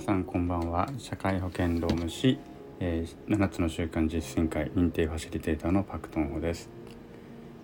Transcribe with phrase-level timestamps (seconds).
[0.00, 0.88] 皆さんこんばんは。
[0.96, 2.38] 社会保険労務士、
[2.80, 6.70] えー、7つの習慣実践会認定ファシリテーターのパクトンホです。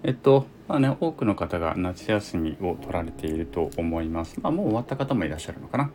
[0.02, 4.38] えっとまあね多くの方が夏休みを取られていると思います。
[4.43, 5.91] まあもう終わった方もいらっしゃるのかな。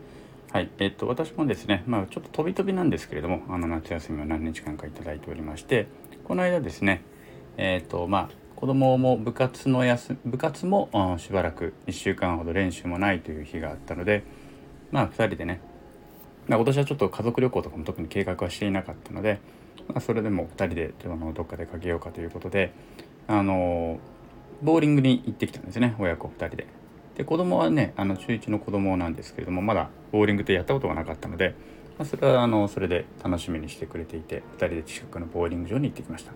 [0.50, 0.68] はい。
[0.80, 5.86] えっと私もですねまあちょっと飛び飛びなんですけれどもあの夏休みを何日間か頂いておりまして
[6.24, 7.04] この間ですね
[7.56, 14.24] えっとまあ子供も部活の休部活も、しばらく1週間ほど練習もないという日があったので
[14.90, 15.60] まあ2人でね
[16.48, 19.40] 今年はちょっと家族旅行とかも特に計画はしていなかったので、
[19.88, 20.92] まあ、それでも2人で
[21.34, 22.72] どっか出かけようかということで
[23.28, 23.98] あの
[24.62, 26.66] ボーリングに行ってきたんですね親子2人で。
[27.16, 31.54] で子供はねあの中1の子供なんですけれどもまだボーリングってやったことがなかったので、
[31.98, 36.32] まあ、それはあのそれで楽しみにしてくれていて2人で近くのボーリング場に行ってきました。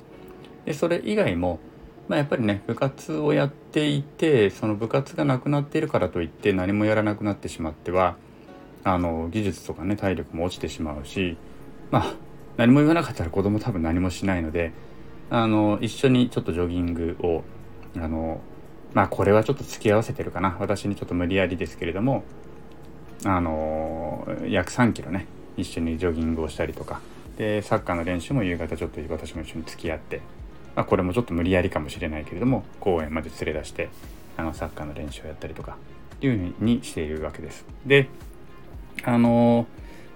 [0.66, 1.60] でそれ以外も
[2.08, 8.16] まあ、やっぱりね部活をやっていてその部活がなくなっているからといって何もやらなくなってしまっては
[8.86, 11.36] あの技術とかね体力も落ちてしまうし
[11.90, 12.14] まあ
[12.56, 14.70] 何も言わなかったら子供多分何もしないので
[15.28, 17.42] あの一緒にちょっとジョギングを
[17.96, 18.40] あの
[18.94, 22.22] まあこれはちょっと付き合わせてるかな私にちょっと無理やりですけれども
[23.24, 25.26] あの約3キロね
[25.56, 27.00] 一緒にジョギングをしたりとか
[27.38, 30.20] でサッカーの練習も夕方ちょっと私も一緒に付き合って、
[30.76, 33.88] まあ、これもちょっと無理やりかもしれないけれども公園まで連れ出して
[34.36, 35.76] あのサッカーの練習をやったりとか
[36.14, 37.66] っていうふうにしているわけです。
[37.84, 38.08] で
[39.04, 39.66] あの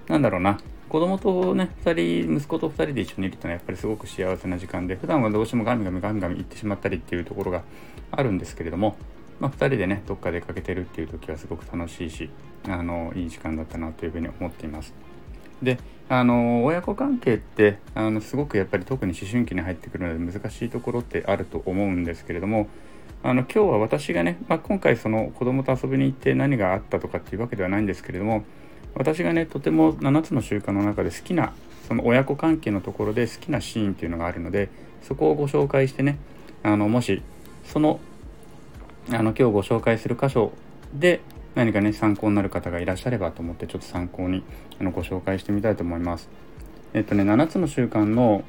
[0.08, 7.62] なんだろうな子供とね2人息子と2人で一緒にいるというのはやっぱりすごく幸せな時間で普段はどうしてもガミガミガミガミ行ってしまったりっていうところが
[8.10, 8.96] あるんですけれども、
[9.38, 12.28] まあ、2人でねどっか出かけてるっていう時はすごく楽しいし
[12.68, 14.92] あのいい時間だったなというふうに思っています。
[15.62, 15.78] で
[16.08, 22.66] あの親子関係ってあのすごくやっぱり特に思春期に入ってくるので難しいところってあると思うんですけれども
[23.22, 28.44] あの今日は私がね、まあ、今回その子供と遊びに行って何があったとかっていうわけではないんですけれども
[28.94, 31.52] 私がねとても7つの習慣の中で好きな
[31.88, 34.68] その親子関係のところで好きなシーンっていうのがあるので
[35.02, 36.18] そこをご紹介してね
[36.62, 37.22] あのもし
[37.64, 38.00] その
[39.10, 40.52] あの今日ご紹介する箇所
[40.94, 41.20] で
[41.54, 44.44] 何かね参考になる方がいらっしゃればと思ってちょっと参考に
[44.80, 46.28] あのご紹介してみたいと思います。
[46.94, 48.44] えっとね7つの習慣の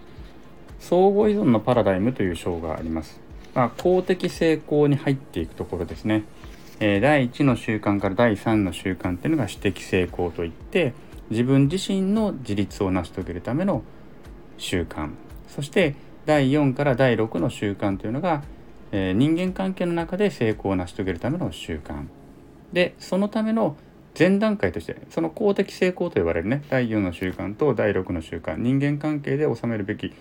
[0.79, 3.19] 相互依存のパラダイムという章があります。
[3.53, 6.23] まあ、公的成功に入っていくところですね。
[6.83, 10.93] えー、第1の習慣から第3の習慣っていうのが私的成功といって
[11.29, 13.83] 自分自身の自立を成し遂げるための
[14.57, 15.11] 習慣。
[15.47, 18.43] そして第4から第6の習慣というのが、
[18.91, 22.07] えー、人間関係の中で成功を成し遂げるための習慣。
[22.73, 23.75] でそのための
[24.17, 30.13] 前段階としてその公的成功と呼ばれるね第4の習慣と第6の習慣人間関係で収めるべき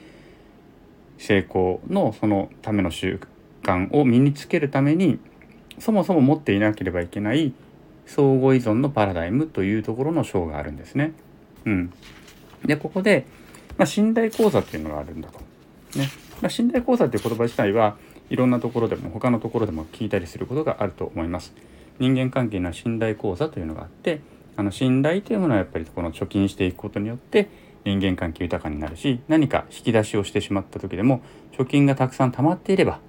[1.17, 3.19] 成功のそのための習
[3.63, 5.19] 慣を身につけるために
[5.81, 7.53] そもそも持っていなければいけない
[8.07, 11.13] 相互依存のパラダイムというところの章があるんですね。
[11.65, 11.93] うん、
[12.65, 13.27] でここで、
[13.77, 15.39] まあ、信頼講座っていうのがあるんだと。
[15.99, 16.09] ね
[16.41, 17.97] まあ、信頼講座っていう言葉自体は
[18.31, 21.53] いろんなところでも他のところでも聞いたりすることがあると思います。
[21.99, 24.21] 人間関係には信頼講座というのがあって
[24.57, 27.49] あの信頼というものはやっぱりこの貯金していくことによって
[27.85, 33.01] 人間関係豊かになるし何か引き出しをしてしまった時でも貯金がたくさん溜まっていれば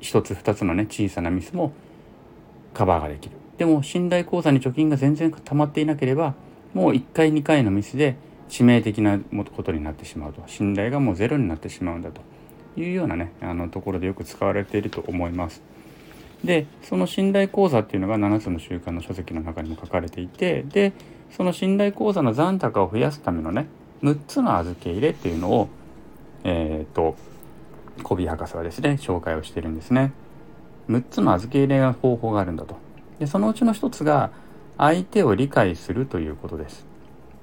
[0.00, 1.72] 一つ二つのね小さなミスも
[2.74, 6.34] カバーができるでも信頼口座に貯金が全然溜まっていなければ
[6.74, 8.16] もう1回2回のミスで
[8.48, 12.20] 致命的なことになってしまうと信頼がもうゼロになってしまうんだと
[12.76, 15.62] いうようなねあのところでよく使われていると思います。
[16.44, 20.92] でその信頼口座っていうのが7つの習慣の書籍の中にも書かれていてで
[21.30, 23.68] その信頼口座の残高を増やすためのね
[24.02, 25.68] 6つの預け入れっていうのを
[26.42, 27.16] えっ、と
[28.02, 30.12] 小ビ博士はですね紹介をしてるんですね。
[30.92, 32.76] 6つの預け入れの方法があるんだと。
[33.18, 34.30] でそのうちの1つが
[34.78, 36.84] 相手を理解するということです。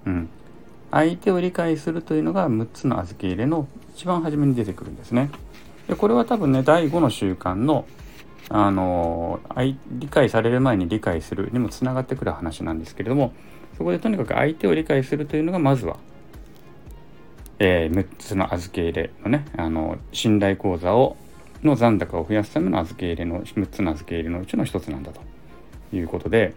[0.06, 0.30] うん。
[0.92, 5.30] 相手を理解するというのが6つの預け入れの一番初めに出てくるんですね。
[5.88, 7.86] でこれは多分ね第5の習慣の
[8.52, 9.40] あの
[9.92, 13.32] 理解される前に理解するにもつながってくる話なんですけれども
[13.78, 15.98] そこでとにかく相手を理解するというのがまずは、
[17.60, 21.16] えー、6つの預け入れのねあの信頼講座を
[21.64, 25.22] の残高を増やすための預け入れの6つの預け入れのうちの1つなんだと
[25.96, 26.54] いうことで、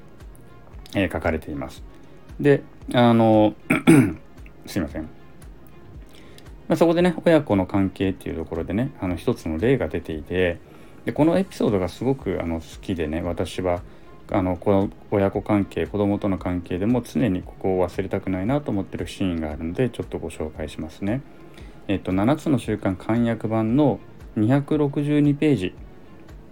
[0.94, 1.82] えー、書かれています。
[2.40, 2.62] で
[2.94, 3.54] あの
[4.66, 5.02] すいません。
[5.02, 10.58] まあ、そこでね親子の関係っていうところでねあの一つの例が出ていて
[11.04, 13.82] でこのエピソードがすごくあの好きでね私は
[14.30, 21.20] あのこの親子関係子供との関係でも常にここを忘れたくないなと思ってるシーンがあるのでちょっとご紹介しますね。
[21.88, 23.98] えっと7つの習慣簡約版の
[24.36, 25.74] 262ページ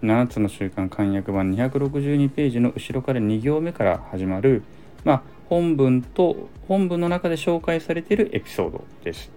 [0.03, 4.63] 7つの習慣簡約版262ページの後ろから2行目から始まる、
[5.05, 9.31] まあ、本文と本文の中で紹介されているエピソードです。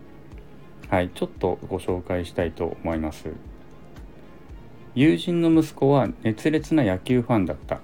[0.89, 3.29] はい、ちょっとご紹介したいと思います。
[4.95, 7.79] 友人の息子は熱烈な野球ファンだった。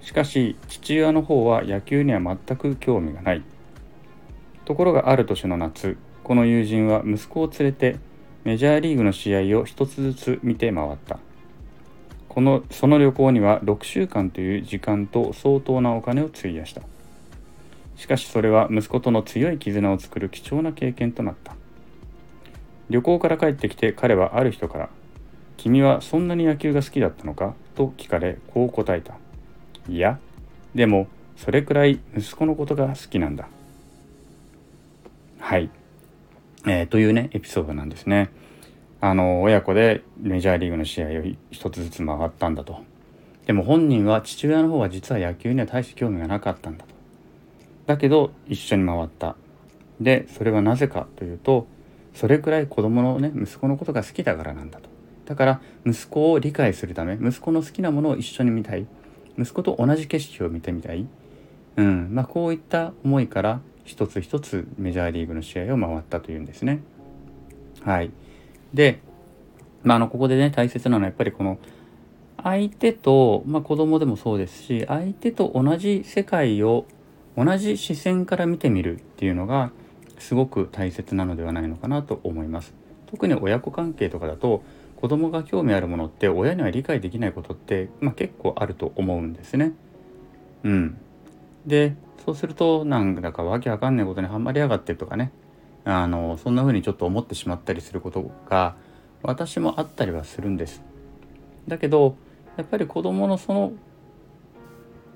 [0.00, 3.42] しかし父親の方は野球には全く興味がない。
[4.64, 7.96] ところがある年の夏、この友人は息子を連れて
[8.48, 11.18] メジャーリーグの試合を一つずつ見て回った。
[12.30, 16.80] このその旅行には6週間という時間と相当なお金を費やした。
[17.94, 21.56] しかしそれは息子との強い絆を作る貴重な経験となった。
[22.88, 24.88] 旅行から帰ってきて彼はある人から
[25.58, 29.18] 「君はそんなに野球が好きだったのか?」と聞かれこう答えた。
[29.90, 30.18] いや、
[30.74, 31.06] でも
[31.36, 33.46] それくらい息子のことが好きなんだ。
[35.38, 35.68] はい。
[36.68, 38.30] えー、というね、エピソードなんですね。
[39.00, 41.08] あの、親子でメジャーリーグの試合を
[41.50, 42.80] 一つずつ回ったんだと。
[43.46, 46.94] でも本人は父親の方は実は野球には大して興味がなかったんだと。
[47.86, 49.36] だけど一緒に回った。
[49.98, 51.66] で、それはなぜかというと、
[52.12, 54.90] それくらい子供のね、息子のことが好きだからなんだと。
[55.24, 58.86] だから息子を理解するため、息子の好きなものを一緒に見たい。
[59.38, 61.06] 息子と同じ景色を見てみたい。
[61.76, 62.10] うん。
[62.12, 66.80] まあこういった思いから一つ一つメジャーリーグの試合を回ったというんですね。
[67.82, 68.10] はい。
[68.74, 69.00] で、
[69.82, 71.58] まあ、あのここでね大切なのはやっぱりこの
[72.42, 76.84] 相手と、まあ、子供でもそうですし相手と同じ世界を
[77.36, 79.70] 同じ視線から見てみるっていうのが
[80.18, 82.74] すごく大切なのではないのかなと思います。
[83.06, 84.62] 特に親子関係とかだと
[84.96, 89.72] 子供が興味あるものって親には理解できないことって、まあ、結構あると思うんですね。
[90.64, 90.98] うん。
[91.68, 91.94] で
[92.24, 95.30] そうするとなんだかわけわかんないことにはまりやがってとかね
[95.84, 98.74] あのそんな風にちょっと思ってしまったりすることが
[99.22, 100.82] 私もあったりはするんです。
[101.66, 102.16] だけど
[102.56, 103.72] やっぱり子どものその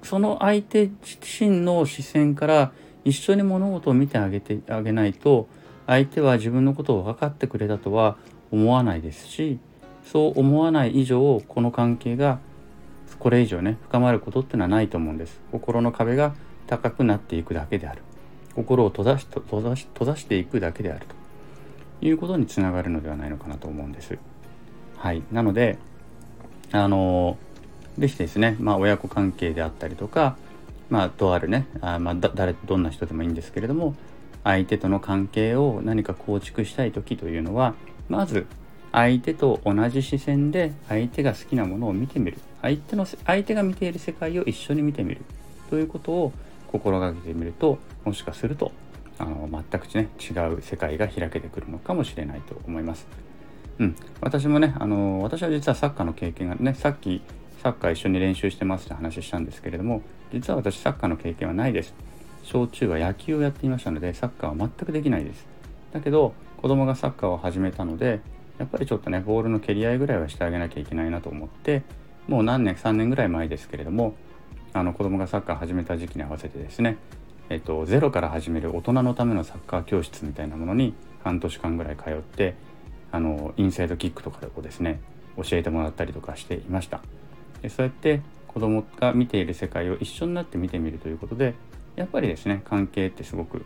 [0.02, 2.72] その相手自身の視線から
[3.05, 5.48] 一緒に物事を見てあげてあげないと
[5.87, 8.16] 相手は自分のことを分かってくれたとは
[8.50, 9.58] 思わないですし
[10.05, 12.38] そう思わない以上この関係が
[13.22, 15.40] これ以上ね深まることってのはないと思うんです。
[15.52, 16.34] 心の壁が
[16.66, 18.02] 高くなっていくだけである。
[18.56, 21.06] 心を閉ざし閉ざし閉ざしていくだけである。
[22.00, 24.19] ということにつながるのではないのかなと思うんです。
[24.96, 25.78] はい、なので
[26.72, 27.38] あの
[27.96, 30.36] ぜひですね、まあ、親子関係であったりとか、
[30.90, 33.94] まあ、とあるねあ、まあ、誰どんな人でもいいんですけれども
[34.42, 37.74] 相手との関係を何か構築したい時というのは
[38.08, 38.48] まず
[38.90, 42.38] 相手と同じ視線で相手が好きなものを見てみる。
[42.62, 45.22] 相手の相手が見ている世界を一緒に見てみる
[45.68, 46.32] ということを
[46.68, 48.72] 心がけてみるともしかすると
[49.18, 53.06] あの全くね違う世界が開けてくるのかもしれないと思います。
[53.78, 57.22] うん、私もねあの私は実はサッカーの経験がねさっき
[57.62, 61.94] サッカー一緒に練習してますって話したんですけれども実は私サッカーの経験はないです。
[62.42, 65.46] 小中は野球をやっていましたのでサッカーは全くできないです。
[65.92, 68.20] だけど子供がサッカーを始めたので
[68.58, 71.82] やっぱりちょっとねボールの蹴り合いぐらいはしてあげなきゃいけないなと思って
[72.28, 74.14] もう何年3年ぐらい前ですけれども
[74.72, 76.96] あの子供がサッカー始めた時期に合わせてですね、
[77.50, 82.54] えっと、ゼロから始める大人のためのサッカー教室みたいなものに半年間ぐらい通って
[83.10, 85.00] あのインサイドキックとかをですね
[85.36, 87.00] 教えてもらったりとかしていました。
[87.60, 91.55] でそうやって子供が見ている世界を一緒になって見てみるということで
[91.96, 93.64] やっぱりですね関係ってすごく、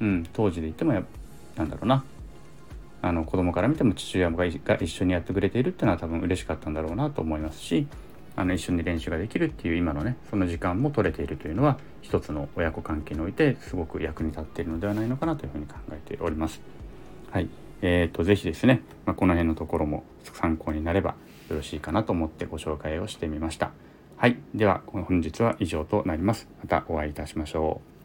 [0.00, 1.02] うん、当時で言ってもや
[1.56, 2.04] なんだろうな
[3.00, 7.86] あの子供から見ても父親が一緒にやってくれているっていうのは多分嬉しかったんだろうなと思いますし
[8.34, 16.60] あの一緒に練習ができるっていう今のねその時間も取れているというのは一つの親子関係においてすごく役に立っているのではないのかなというふうに考えております。
[17.30, 17.48] はい。
[17.82, 21.14] えーと、ぜひですね、まあ、この辺のところも参考になれば
[21.48, 23.70] よろしいかなと思ってご紹介をしてみました。
[24.16, 24.36] はい。
[24.54, 26.48] では、本日は以上となります。
[26.60, 27.97] またお会いいたしましょう。